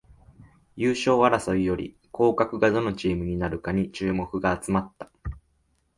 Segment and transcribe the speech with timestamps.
[0.75, 5.11] 優勝争いより降格がどのチームになるかに注目が集まった